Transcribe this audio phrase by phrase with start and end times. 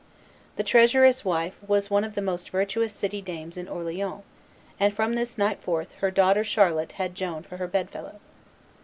[0.55, 4.23] The treasurer's wife was one of the most virtuous city dames in Orleans,
[4.79, 8.19] and from this night forth her daughter Charlotte had Joan for her bedfellow.